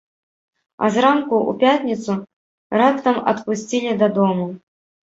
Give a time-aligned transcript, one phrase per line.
[0.85, 2.11] А зранку ў пятніцу
[2.83, 4.53] раптам адпусцілі дадому.